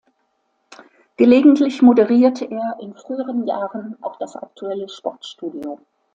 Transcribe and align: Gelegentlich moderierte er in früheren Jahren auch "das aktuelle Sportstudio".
Gelegentlich 1.17 1.83
moderierte 1.83 2.45
er 2.45 2.75
in 2.81 2.95
früheren 2.95 3.45
Jahren 3.45 3.97
auch 4.01 4.15
"das 4.15 4.35
aktuelle 4.35 4.89
Sportstudio". 4.89 5.79